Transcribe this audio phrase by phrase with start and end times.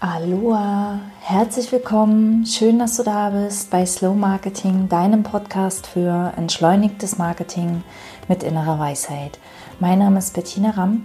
[0.00, 2.46] Aloha, herzlich willkommen.
[2.46, 7.82] Schön, dass du da bist bei Slow Marketing, deinem Podcast für entschleunigtes Marketing
[8.28, 9.40] mit innerer Weisheit.
[9.80, 11.02] Mein Name ist Bettina Ramm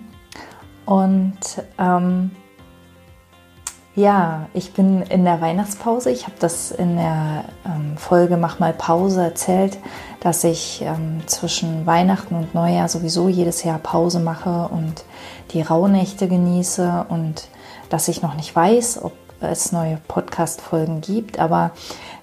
[0.85, 1.39] und
[1.79, 2.29] ähm,
[3.95, 6.11] ja, ich bin in der Weihnachtspause.
[6.11, 9.79] Ich habe das in der ähm, Folge Mach mal Pause erzählt,
[10.19, 15.03] dass ich ähm, zwischen Weihnachten und Neujahr sowieso jedes Jahr Pause mache und
[15.49, 17.47] die Rauhnächte genieße und
[17.93, 21.37] dass ich noch nicht weiß, ob es neue Podcast-Folgen gibt.
[21.37, 21.69] Aber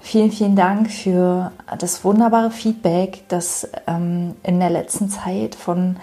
[0.00, 5.98] vielen, vielen Dank für das wunderbare Feedback, das ähm, in der letzten Zeit von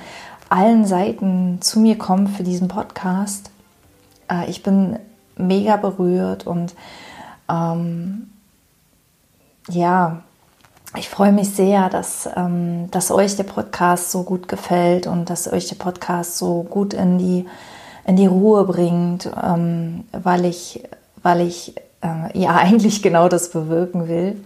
[0.47, 3.51] allen Seiten zu mir kommt für diesen Podcast.
[4.31, 4.99] Äh, ich bin
[5.35, 6.73] mega berührt und
[7.49, 8.29] ähm,
[9.67, 10.21] ja,
[10.95, 15.51] ich freue mich sehr, dass, ähm, dass euch der Podcast so gut gefällt und dass
[15.51, 17.45] euch der Podcast so gut in die
[18.07, 20.83] in die Ruhe bringt, ähm, weil ich,
[21.21, 24.43] weil ich äh, ja eigentlich genau das bewirken will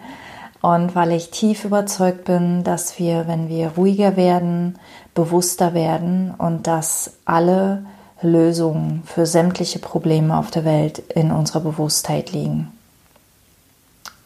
[0.62, 4.78] und weil ich tief überzeugt bin, dass wir, wenn wir ruhiger werden,
[5.16, 7.86] bewusster werden und dass alle
[8.22, 12.72] Lösungen für sämtliche Probleme auf der Welt in unserer Bewusstheit liegen.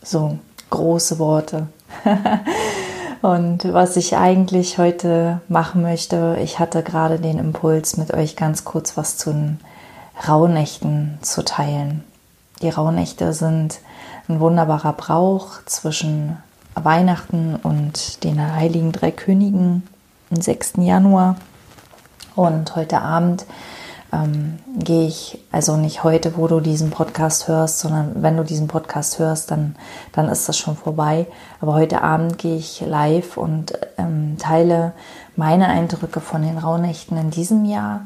[0.04, 0.38] So,
[0.70, 1.68] große Worte.
[3.22, 8.66] Und was ich eigentlich heute machen möchte, ich hatte gerade den Impuls, mit euch ganz
[8.66, 9.60] kurz was zu den
[10.28, 12.04] Rauhnächten zu teilen.
[12.62, 13.80] Die Rauhnächte sind
[14.28, 16.38] ein wunderbarer Brauch zwischen
[16.74, 19.84] Weihnachten und den Heiligen Drei Königen
[20.32, 20.74] am 6.
[20.78, 21.38] Januar.
[22.36, 23.46] Und heute Abend
[24.14, 28.68] ähm, gehe ich, also nicht heute, wo du diesen Podcast hörst, sondern wenn du diesen
[28.68, 29.76] Podcast hörst, dann,
[30.12, 31.28] dann ist das schon vorbei.
[31.62, 34.94] Aber heute Abend gehe ich live und ähm, teile
[35.36, 38.02] meine Eindrücke von den Rauhnächten in diesem Jahr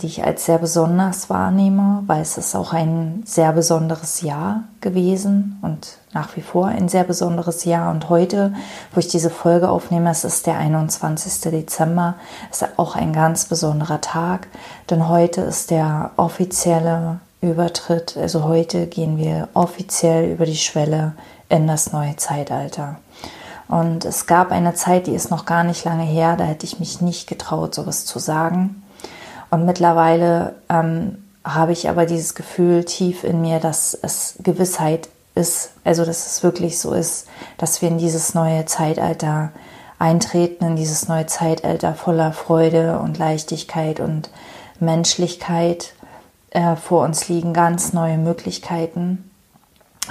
[0.00, 5.58] die ich als sehr besonders wahrnehme, weil es ist auch ein sehr besonderes Jahr gewesen
[5.62, 7.90] und nach wie vor ein sehr besonderes Jahr.
[7.90, 8.54] Und heute,
[8.92, 11.50] wo ich diese Folge aufnehme, es ist der 21.
[11.50, 12.14] Dezember,
[12.50, 14.48] ist auch ein ganz besonderer Tag,
[14.90, 21.12] denn heute ist der offizielle Übertritt, also heute gehen wir offiziell über die Schwelle
[21.48, 22.96] in das neue Zeitalter.
[23.68, 26.80] Und es gab eine Zeit, die ist noch gar nicht lange her, da hätte ich
[26.80, 28.82] mich nicht getraut, sowas zu sagen.
[29.50, 35.70] Und mittlerweile ähm, habe ich aber dieses Gefühl tief in mir, dass es Gewissheit ist,
[35.84, 37.26] also dass es wirklich so ist,
[37.56, 39.52] dass wir in dieses neue Zeitalter
[39.98, 44.30] eintreten, in dieses neue Zeitalter voller Freude und Leichtigkeit und
[44.80, 45.94] Menschlichkeit.
[46.50, 49.30] Äh, vor uns liegen ganz neue Möglichkeiten,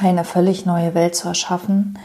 [0.01, 1.97] eine völlig neue Welt zu erschaffen,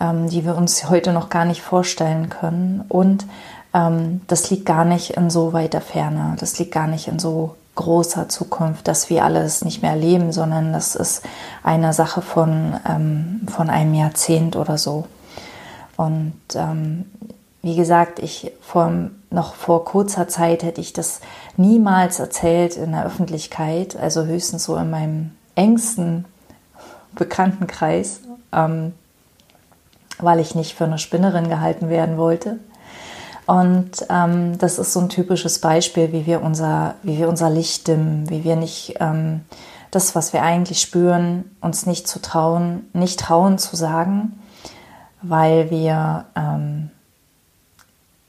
[0.00, 2.84] ähm, die wir uns heute noch gar nicht vorstellen können.
[2.88, 3.26] Und
[3.72, 8.28] das liegt gar nicht in so weiter Ferne, das liegt gar nicht in so großer
[8.28, 11.22] Zukunft, dass wir alles nicht mehr erleben, sondern das ist
[11.62, 15.06] eine Sache von, ähm, von einem Jahrzehnt oder so.
[15.96, 17.06] Und ähm,
[17.62, 18.92] wie gesagt, ich vor,
[19.30, 21.20] noch vor kurzer Zeit hätte ich das
[21.56, 26.26] niemals erzählt in der Öffentlichkeit, also höchstens so in meinem engsten
[27.14, 28.20] Bekanntenkreis,
[28.52, 28.92] ähm,
[30.18, 32.58] weil ich nicht für eine Spinnerin gehalten werden wollte.
[33.46, 37.88] Und ähm, das ist so ein typisches Beispiel, wie wir unser, wie wir unser Licht
[37.88, 39.40] dimmen, wie wir nicht ähm,
[39.90, 44.40] das, was wir eigentlich spüren, uns nicht zu trauen, nicht trauen zu sagen,
[45.20, 46.90] weil wir ähm,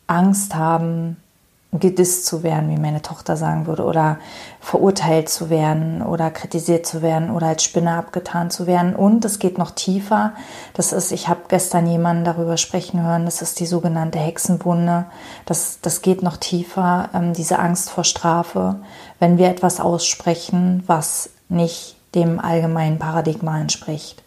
[0.07, 1.17] Angst haben,
[1.79, 4.17] gedisst zu werden, wie meine Tochter sagen würde, oder
[4.59, 8.95] verurteilt zu werden oder kritisiert zu werden oder als Spinner abgetan zu werden.
[8.95, 10.33] Und es geht noch tiefer.
[10.73, 15.05] Das ist, ich habe gestern jemanden darüber sprechen hören, das ist die sogenannte Hexenwunde.
[15.45, 18.75] Das, das geht noch tiefer, ähm, diese Angst vor Strafe,
[19.19, 24.23] wenn wir etwas aussprechen, was nicht dem allgemeinen Paradigma entspricht.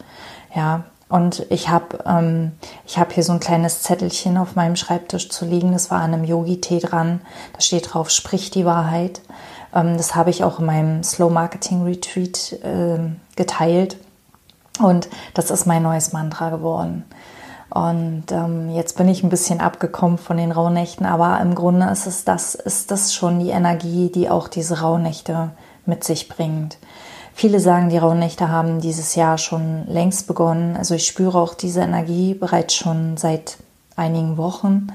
[0.54, 2.52] Ja, und ich habe ähm,
[2.96, 5.72] hab hier so ein kleines Zettelchen auf meinem Schreibtisch zu liegen.
[5.72, 7.20] Das war an einem Yogi-Tee dran.
[7.52, 9.20] Da steht drauf, sprich die Wahrheit.
[9.72, 12.98] Ähm, das habe ich auch in meinem Slow Marketing Retreat äh,
[13.36, 13.98] geteilt.
[14.80, 17.04] Und das ist mein neues Mantra geworden.
[17.70, 22.06] Und ähm, jetzt bin ich ein bisschen abgekommen von den Rauhnächten, aber im Grunde ist
[22.06, 25.50] es das, ist das schon die Energie, die auch diese Rauhnächte
[25.84, 26.78] mit sich bringt.
[27.38, 30.74] Viele sagen, die Rauhnächte haben dieses Jahr schon längst begonnen.
[30.74, 33.58] Also ich spüre auch diese Energie bereits schon seit
[33.94, 34.86] einigen Wochen.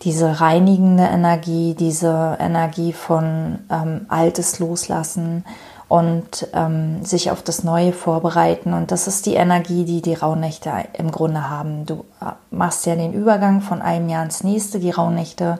[0.00, 5.44] Diese reinigende Energie, diese Energie von ähm, Altes loslassen
[5.86, 8.72] und ähm, sich auf das Neue vorbereiten.
[8.72, 11.84] Und das ist die Energie, die die Rauhnächte im Grunde haben.
[11.84, 14.78] Du äh, machst ja den Übergang von einem Jahr ins nächste.
[14.78, 15.58] Die Rauhnächte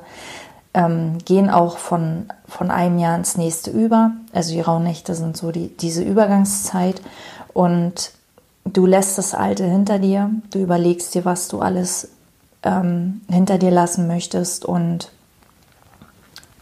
[0.75, 4.11] ähm, gehen auch von, von einem Jahr ins nächste über.
[4.33, 7.01] Also die Rauhnächte sind so die, diese Übergangszeit.
[7.53, 8.11] Und
[8.65, 10.31] du lässt das Alte hinter dir.
[10.51, 12.11] Du überlegst dir, was du alles
[12.65, 15.11] ähm, hinter dir lassen möchtest und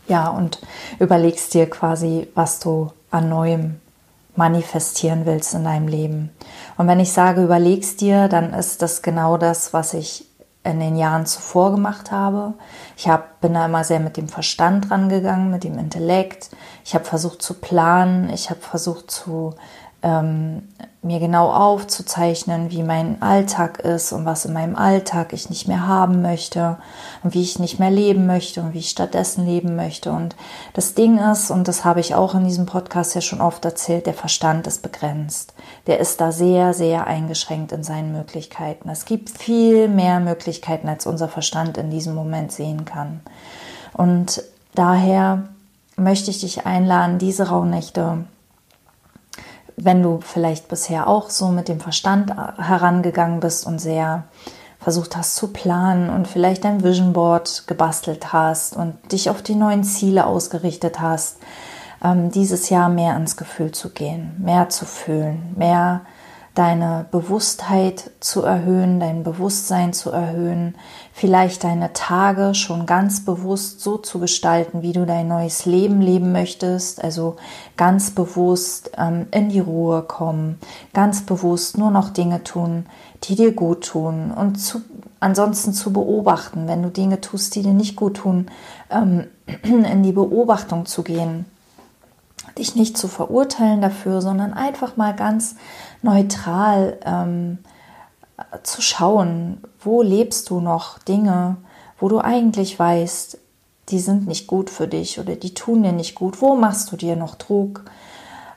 [0.09, 0.58] ja, und
[0.99, 3.81] überlegst dir quasi, was du an Neuem
[4.35, 6.31] manifestieren willst in deinem Leben.
[6.76, 10.26] Und wenn ich sage, überlegst dir, dann ist das genau das, was ich
[10.64, 12.55] in den Jahren zuvor gemacht habe.
[12.97, 16.50] Ich hab, bin da immer sehr mit dem Verstand rangegangen, mit dem Intellekt.
[16.85, 19.55] Ich habe versucht zu planen, ich habe versucht zu
[20.03, 20.63] ähm,
[21.05, 25.87] mir genau aufzuzeichnen, wie mein Alltag ist und was in meinem Alltag ich nicht mehr
[25.87, 26.77] haben möchte
[27.25, 30.13] und wie ich nicht mehr leben möchte und wie ich stattdessen leben möchte.
[30.13, 30.37] Und
[30.75, 34.07] das Ding ist, und das habe ich auch in diesem Podcast ja schon oft erzählt,
[34.07, 35.55] der Verstand ist begrenzt.
[35.89, 38.89] Der ist da sehr, sehr eingeschränkt in seinen Möglichkeiten.
[38.89, 43.23] Es gibt viel mehr Möglichkeiten, als unser Verstand in diesem Moment sehen kann.
[43.93, 44.45] Und
[44.77, 45.49] daher
[45.97, 48.25] möchte ich dich einladen, diese Rauhnächte
[49.77, 54.25] wenn du vielleicht bisher auch so mit dem Verstand herangegangen bist und sehr
[54.79, 59.55] versucht hast zu planen und vielleicht dein Vision Board gebastelt hast und dich auf die
[59.55, 61.39] neuen Ziele ausgerichtet hast,
[62.05, 66.03] ähm, dieses Jahr mehr ins Gefühl zu gehen, mehr zu fühlen, mehr
[66.55, 70.75] deine Bewusstheit zu erhöhen, dein Bewusstsein zu erhöhen,
[71.12, 76.32] vielleicht deine Tage schon ganz bewusst so zu gestalten, wie du dein neues Leben leben
[76.32, 77.37] möchtest, also
[77.76, 80.59] ganz bewusst ähm, in die Ruhe kommen,
[80.94, 82.87] ganz bewusst nur noch Dinge tun,
[83.25, 84.81] die dir gut tun und zu,
[85.20, 88.47] ansonsten zu beobachten, wenn du Dinge tust, die dir nicht gut tun,
[88.91, 89.26] ähm,
[89.62, 91.44] in die Beobachtung zu gehen.
[92.58, 95.56] Dich nicht zu verurteilen dafür, sondern einfach mal ganz
[96.03, 97.58] neutral ähm,
[98.62, 101.56] zu schauen, wo lebst du noch Dinge,
[101.99, 103.39] wo du eigentlich weißt,
[103.89, 106.41] die sind nicht gut für dich oder die tun dir nicht gut.
[106.41, 107.85] Wo machst du dir noch Druck?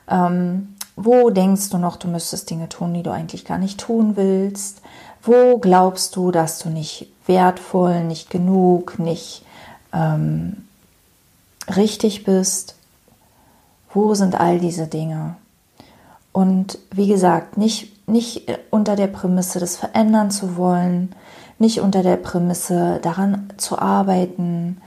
[0.08, 4.16] Ähm, wo denkst du noch, du müsstest Dinge tun, die du eigentlich gar nicht tun
[4.16, 4.80] willst?
[5.22, 9.44] Wo glaubst du, dass du nicht wertvoll, nicht genug, nicht
[9.92, 10.68] ähm,
[11.74, 12.76] richtig bist?
[13.92, 15.36] Wo sind all diese Dinge?
[16.32, 21.14] Und wie gesagt, nicht, nicht unter der Prämisse, das verändern zu wollen,
[21.58, 24.80] nicht unter der Prämisse, daran zu arbeiten,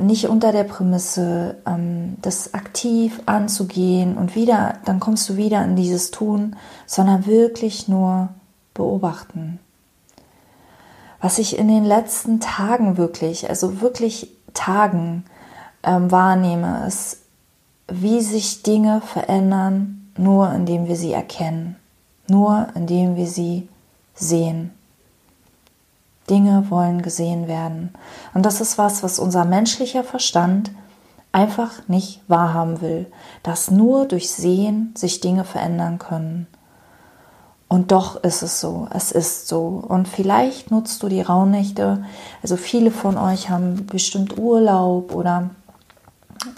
[0.00, 5.76] nicht unter der Prämisse, ähm, das aktiv anzugehen und wieder, dann kommst du wieder in
[5.76, 8.30] dieses Tun, sondern wirklich nur
[8.72, 9.60] beobachten.
[11.20, 15.24] Was ich in den letzten Tagen wirklich, also wirklich Tagen
[15.82, 17.22] ähm, wahrnehme, ist,
[17.88, 21.76] wie sich Dinge verändern, nur indem wir sie erkennen,
[22.28, 23.68] nur indem wir sie
[24.14, 24.72] sehen.
[26.30, 27.90] Dinge wollen gesehen werden.
[28.32, 30.70] Und das ist was, was unser menschlicher Verstand
[31.32, 33.06] einfach nicht wahrhaben will,
[33.42, 36.46] dass nur durch Sehen sich Dinge verändern können.
[37.68, 39.82] Und doch ist es so, es ist so.
[39.86, 42.04] Und vielleicht nutzt du die Rauhnächte,
[42.42, 45.50] also viele von euch haben bestimmt Urlaub oder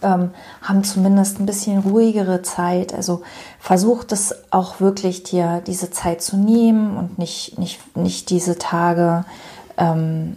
[0.03, 0.31] ähm,
[0.63, 2.95] haben zumindest ein bisschen ruhigere Zeit.
[2.95, 3.23] Also
[3.59, 9.25] versucht es auch wirklich dir diese Zeit zu nehmen und nicht, nicht, nicht diese Tage
[9.77, 10.37] ähm,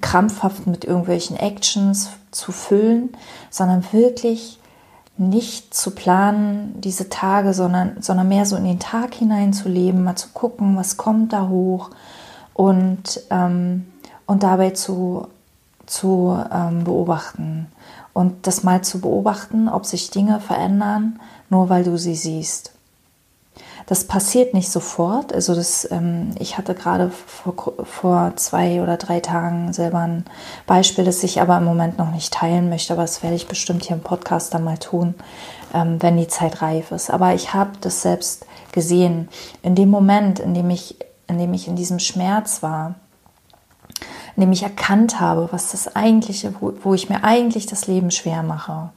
[0.00, 3.10] krampfhaft mit irgendwelchen Actions zu füllen,
[3.50, 4.58] sondern wirklich
[5.18, 10.28] nicht zu planen, diese Tage, sondern, sondern mehr so in den Tag hineinzuleben, mal zu
[10.34, 11.90] gucken, was kommt da hoch
[12.52, 13.86] und, ähm,
[14.26, 15.28] und dabei zu,
[15.86, 17.68] zu ähm, beobachten
[18.16, 21.20] und das mal zu beobachten, ob sich Dinge verändern,
[21.50, 22.72] nur weil du sie siehst.
[23.84, 25.34] Das passiert nicht sofort.
[25.34, 30.24] Also das, ähm, ich hatte gerade vor, vor zwei oder drei Tagen selber ein
[30.66, 33.84] Beispiel, das ich aber im Moment noch nicht teilen möchte, aber das werde ich bestimmt
[33.84, 35.14] hier im Podcast dann mal tun,
[35.74, 37.10] ähm, wenn die Zeit reif ist.
[37.10, 39.28] Aber ich habe das selbst gesehen.
[39.62, 40.96] In dem Moment, in dem ich,
[41.28, 42.94] in dem ich in diesem Schmerz war,
[44.36, 48.42] indem ich erkannt habe, was das eigentliche, wo, wo ich mir eigentlich das Leben schwer
[48.42, 48.90] mache.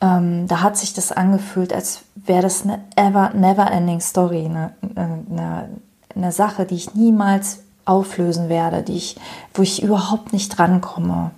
[0.00, 4.72] Ähm, da hat sich das angefühlt, als wäre das eine ever, never ending Story, eine,
[4.94, 5.68] eine,
[6.14, 9.16] eine Sache, die ich niemals auflösen werde, die ich,
[9.54, 11.30] wo ich überhaupt nicht drankomme.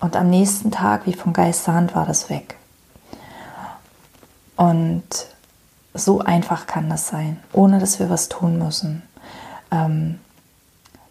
[0.00, 2.56] Und am nächsten Tag, wie von Geisterhand, war das weg.
[4.56, 5.04] Und
[5.94, 9.02] so einfach kann das sein, ohne dass wir was tun müssen.
[9.70, 10.18] Ähm,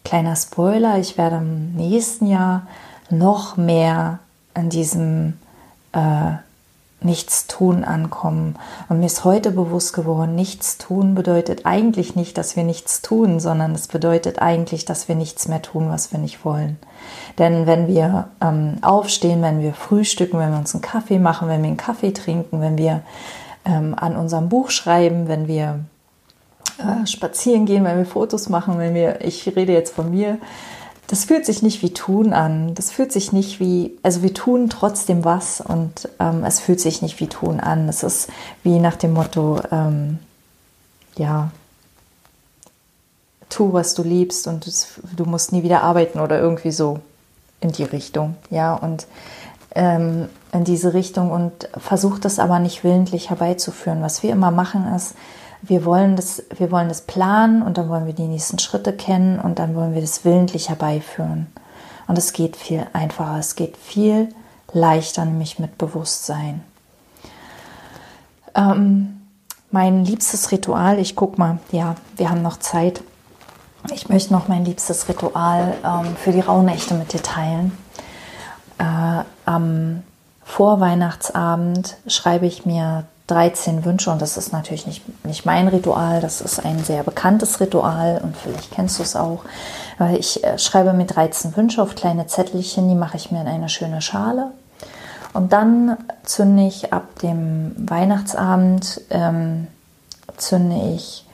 [0.03, 2.67] Kleiner Spoiler, ich werde im nächsten Jahr
[3.09, 4.19] noch mehr
[4.55, 5.39] in diesem,
[5.93, 6.33] äh,
[7.03, 8.55] Nichtstun ankommen.
[8.89, 13.73] Und mir ist heute bewusst geworden, Nichtstun bedeutet eigentlich nicht, dass wir nichts tun, sondern
[13.73, 16.77] es bedeutet eigentlich, dass wir nichts mehr tun, was wir nicht wollen.
[17.37, 21.61] Denn wenn wir ähm, aufstehen, wenn wir frühstücken, wenn wir uns einen Kaffee machen, wenn
[21.61, 23.01] wir einen Kaffee trinken, wenn wir
[23.65, 25.79] ähm, an unserem Buch schreiben, wenn wir
[26.79, 30.39] äh, spazieren gehen, wenn wir Fotos machen, wenn wir, ich rede jetzt von mir,
[31.07, 32.73] das fühlt sich nicht wie tun an.
[32.75, 37.01] Das fühlt sich nicht wie, also wir tun trotzdem was und ähm, es fühlt sich
[37.01, 37.87] nicht wie tun an.
[37.89, 38.29] Es ist
[38.63, 40.19] wie nach dem Motto, ähm,
[41.15, 41.51] ja,
[43.49, 44.65] tu, was du liebst und
[45.15, 46.99] du musst nie wieder arbeiten oder irgendwie so
[47.59, 48.35] in die Richtung.
[48.49, 49.05] Ja, und
[49.75, 54.01] ähm, in diese Richtung und versuch das aber nicht willentlich herbeizuführen.
[54.01, 55.15] Was wir immer machen ist,
[55.65, 59.39] wir wollen das, wir wollen das planen und dann wollen wir die nächsten Schritte kennen
[59.39, 61.47] und dann wollen wir das willentlich herbeiführen.
[62.07, 64.27] Und es geht viel einfacher, es geht viel
[64.73, 66.63] leichter, nämlich mit Bewusstsein.
[68.55, 69.21] Ähm,
[69.71, 73.01] mein liebstes Ritual, ich guck mal, ja, wir haben noch Zeit.
[73.93, 77.77] Ich möchte noch mein liebstes Ritual ähm, für die Rauhnächte mit dir teilen.
[78.79, 80.03] Äh, am
[80.43, 86.39] Vorweihnachtsabend schreibe ich mir 13 Wünsche und das ist natürlich nicht, nicht mein Ritual, das
[86.39, 89.43] ist ein sehr bekanntes Ritual und vielleicht kennst du es auch.
[89.97, 93.47] Weil ich äh, schreibe mir 13 Wünsche auf kleine Zettelchen, die mache ich mir in
[93.47, 94.51] eine schöne Schale.
[95.33, 99.67] Und dann zünde ich ab dem Weihnachtsabend, ähm,
[100.37, 101.25] zünde ich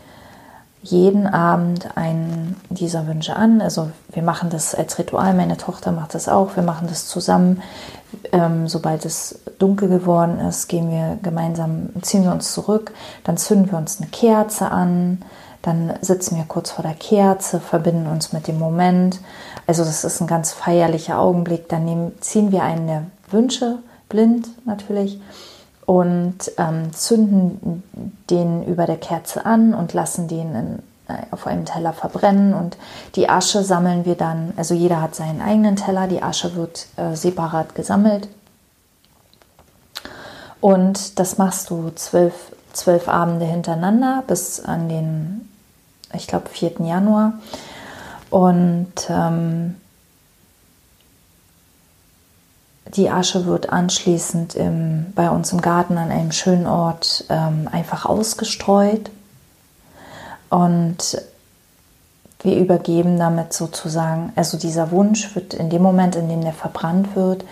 [0.82, 3.62] jeden Abend einen dieser Wünsche an.
[3.62, 7.62] Also wir machen das als Ritual, meine Tochter macht das auch, wir machen das zusammen.
[8.32, 12.92] Ähm, sobald es dunkel geworden ist, gehen wir gemeinsam, ziehen wir uns zurück,
[13.24, 15.20] dann zünden wir uns eine Kerze an,
[15.62, 19.20] dann sitzen wir kurz vor der Kerze, verbinden uns mit dem Moment.
[19.68, 21.68] Also das ist ein ganz feierlicher Augenblick.
[21.68, 25.20] Dann nehmen, ziehen wir einen der Wünsche, blind natürlich,
[25.86, 27.84] und ähm, zünden
[28.30, 32.78] den über der Kerze an und lassen den in, äh, auf einem Teller verbrennen und
[33.16, 37.16] die Asche sammeln wir dann, also jeder hat seinen eigenen Teller, die Asche wird äh,
[37.16, 38.30] separat gesammelt
[40.62, 42.34] und das machst du zwölf,
[42.74, 45.50] zwölf Abende hintereinander bis an den,
[46.14, 46.74] ich glaube, 4.
[46.80, 47.34] Januar
[48.30, 49.76] und ähm,
[52.96, 58.06] Die Asche wird anschließend im, bei uns im Garten an einem schönen Ort ähm, einfach
[58.06, 59.12] ausgestreut
[60.50, 61.22] und
[62.42, 67.16] wir übergeben damit sozusagen, also dieser Wunsch wird in dem Moment, in dem der verbrannt
[67.16, 67.44] wird,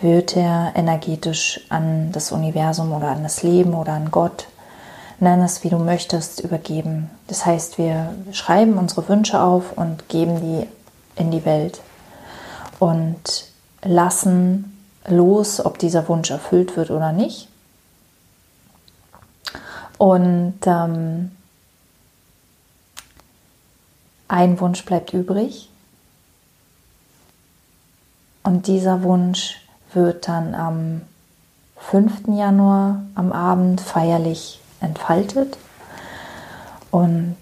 [0.00, 4.46] wird er energetisch an das Universum oder an das Leben oder an Gott,
[5.20, 7.10] nenn es wie du möchtest, übergeben.
[7.28, 10.66] Das heißt, wir schreiben unsere Wünsche auf und geben die
[11.20, 11.80] in die Welt
[12.78, 13.46] und
[13.82, 14.76] lassen
[15.06, 17.48] los, ob dieser Wunsch erfüllt wird oder nicht.
[19.98, 21.30] Und ähm,
[24.28, 25.70] ein Wunsch bleibt übrig.
[28.42, 29.65] Und dieser Wunsch
[29.96, 31.00] wird dann am
[31.78, 32.28] 5.
[32.28, 35.58] Januar am Abend feierlich entfaltet
[36.90, 37.36] und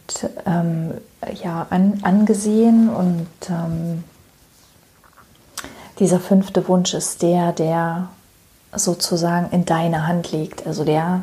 [0.46, 0.94] ähm,
[1.42, 4.04] ja, an, angesehen und ähm,
[5.98, 8.08] dieser fünfte Wunsch ist der, der
[8.72, 11.22] sozusagen in deiner Hand liegt, also der,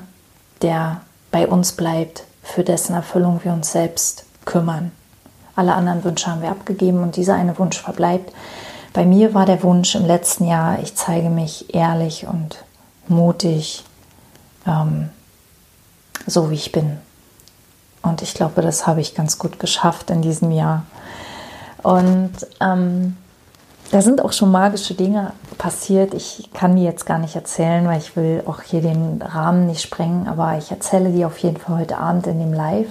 [0.62, 4.92] der bei uns bleibt, für dessen Erfüllung wir uns selbst kümmern.
[5.56, 8.34] Alle anderen Wünsche haben wir abgegeben und dieser eine Wunsch verbleibt.
[8.94, 12.64] Bei mir war der Wunsch im letzten Jahr, ich zeige mich ehrlich und
[13.08, 13.86] mutig,
[14.68, 15.10] ähm,
[16.28, 16.98] so wie ich bin.
[18.02, 20.84] Und ich glaube, das habe ich ganz gut geschafft in diesem Jahr.
[21.84, 23.16] Und ähm,
[23.92, 26.14] da sind auch schon magische Dinge passiert.
[26.14, 29.82] Ich kann die jetzt gar nicht erzählen, weil ich will auch hier den Rahmen nicht
[29.82, 32.90] sprengen, aber ich erzähle die auf jeden Fall heute Abend in dem Live.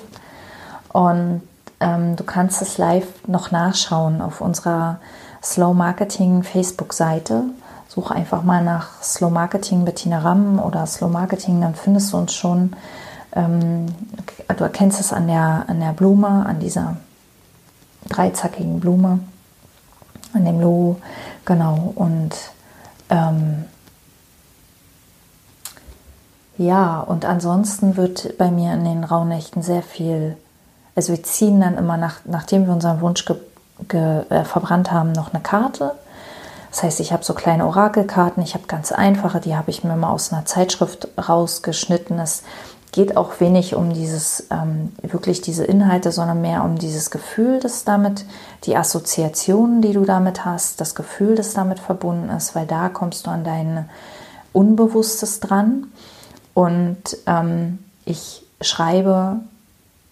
[0.92, 1.42] Und
[1.80, 4.99] ähm, du kannst das Live noch nachschauen auf unserer
[5.42, 7.44] Slow Marketing Facebook-Seite.
[7.88, 12.35] Such einfach mal nach Slow Marketing Bettina Ramm oder Slow Marketing, dann findest du uns
[12.35, 12.75] schon.
[13.32, 13.87] Ähm,
[14.49, 16.97] du erkennst es an der, an der Blume, an dieser
[18.09, 19.20] dreizackigen Blume
[20.32, 21.00] an dem Logo.
[21.44, 21.92] Genau.
[21.94, 22.35] Und
[23.09, 23.64] ähm,
[26.59, 30.37] ja, und ansonsten wird bei mir in den Rauhnächten sehr viel,
[30.94, 33.37] also wir ziehen dann immer, nach, nachdem wir unseren Wunsch ge,
[33.88, 35.92] äh, verbrannt haben, noch eine Karte.
[36.70, 39.96] Das heißt, ich habe so kleine Orakelkarten, ich habe ganz einfache, die habe ich mir
[39.96, 42.16] mal aus einer Zeitschrift rausgeschnitten.
[42.16, 42.42] Das
[42.92, 47.84] geht auch wenig um dieses, ähm, wirklich diese Inhalte, sondern mehr um dieses Gefühl, das
[47.84, 48.25] damit,
[48.64, 53.26] die Assoziationen, die du damit hast, das Gefühl, das damit verbunden ist, weil da kommst
[53.26, 53.87] du an deine,
[54.52, 55.88] Unbewusstes dran.
[56.54, 59.40] Und ähm, ich schreibe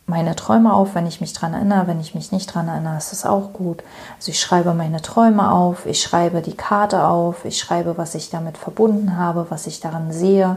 [0.08, 1.86] meine Träume auf, wenn ich mich daran erinnere.
[1.86, 3.82] Wenn ich mich nicht daran erinnere, ist es auch gut.
[4.16, 8.30] Also ich schreibe meine Träume auf, ich schreibe die Karte auf, ich schreibe, was ich
[8.30, 10.56] damit verbunden habe, was ich daran sehe.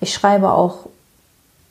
[0.00, 0.86] Ich schreibe auch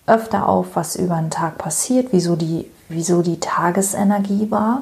[0.07, 4.81] öfter auf, was über den Tag passiert, wieso die, wieso die Tagesenergie war.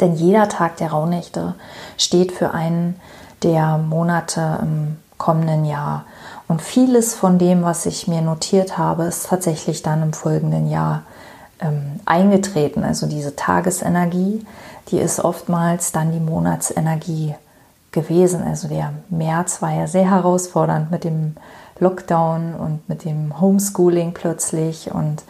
[0.00, 1.54] Denn jeder Tag der Rauhnächte
[1.98, 2.98] steht für einen
[3.42, 6.04] der Monate im kommenden Jahr.
[6.48, 11.02] Und vieles von dem, was ich mir notiert habe, ist tatsächlich dann im folgenden Jahr
[11.60, 12.84] ähm, eingetreten.
[12.84, 14.44] Also diese Tagesenergie,
[14.88, 17.34] die ist oftmals dann die Monatsenergie
[17.92, 18.42] gewesen.
[18.42, 21.36] Also der März war ja sehr herausfordernd mit dem
[21.78, 24.90] Lockdown und mit dem Homeschooling plötzlich.
[24.92, 25.22] Und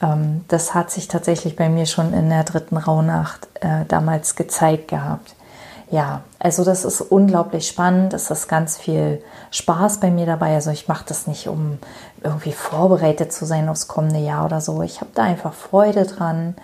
[0.00, 4.88] ähm, das hat sich tatsächlich bei mir schon in der dritten Rauhnacht äh, damals gezeigt
[4.88, 5.34] gehabt.
[5.90, 8.14] Ja, also das ist unglaublich spannend.
[8.14, 10.54] Es ist ganz viel Spaß bei mir dabei.
[10.54, 11.78] Also ich mache das nicht, um
[12.24, 14.82] irgendwie vorbereitet zu sein aufs kommende Jahr oder so.
[14.82, 16.56] Ich habe da einfach Freude dran.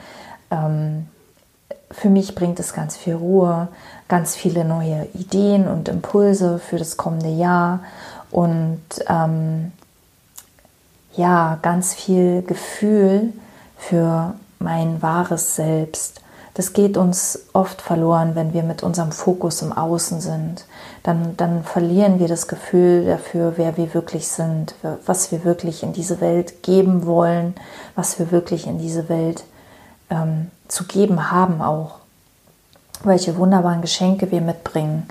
[0.51, 1.07] Ähm,
[1.91, 3.69] für mich bringt es ganz viel Ruhe,
[4.09, 7.81] ganz viele neue Ideen und Impulse für das kommende Jahr
[8.31, 9.73] und ähm,
[11.15, 13.33] ja, ganz viel Gefühl
[13.77, 16.21] für mein wahres Selbst
[16.61, 20.67] das geht uns oft verloren, wenn wir mit unserem Fokus im Außen sind.
[21.03, 24.75] Dann, dann verlieren wir das Gefühl dafür, wer wir wirklich sind,
[25.07, 27.55] was wir wirklich in diese Welt geben wollen,
[27.95, 29.45] was wir wirklich in diese Welt
[30.11, 31.93] ähm, zu geben haben auch.
[33.05, 35.09] Welche wunderbaren Geschenke wir mitbringen.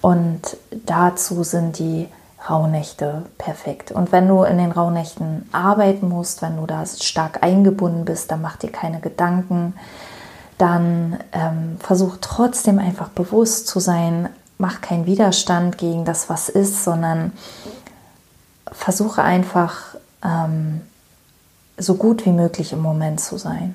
[0.00, 2.08] Und dazu sind die
[2.48, 3.92] Rauhnächte perfekt.
[3.92, 8.40] Und wenn du in den Rauhnächten arbeiten musst, wenn du da stark eingebunden bist, dann
[8.40, 9.74] mach dir keine Gedanken
[10.58, 16.84] dann ähm, versuch trotzdem einfach bewusst zu sein, mach keinen Widerstand gegen das, was ist,
[16.84, 17.32] sondern
[18.72, 20.80] versuche einfach ähm,
[21.76, 23.74] so gut wie möglich im Moment zu sein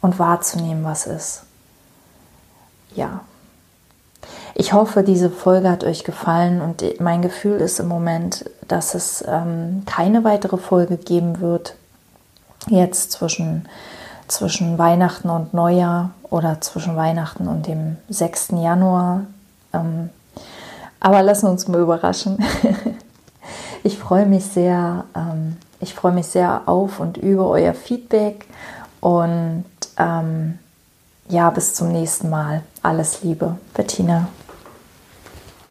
[0.00, 1.42] und wahrzunehmen, was ist.
[2.94, 3.20] Ja.
[4.54, 9.24] Ich hoffe, diese Folge hat euch gefallen und mein Gefühl ist im Moment, dass es
[9.26, 11.74] ähm, keine weitere Folge geben wird.
[12.68, 13.68] Jetzt zwischen
[14.28, 18.48] zwischen Weihnachten und Neujahr oder zwischen Weihnachten und dem 6.
[18.52, 19.22] Januar.
[19.72, 20.10] Ähm,
[21.00, 22.38] aber lassen uns mal überraschen.
[23.82, 28.46] ich freue mich sehr, ähm, ich freue mich sehr auf und über euer Feedback
[29.00, 29.64] und
[29.98, 30.58] ähm,
[31.28, 32.62] ja, bis zum nächsten Mal.
[32.82, 34.28] Alles Liebe, Bettina.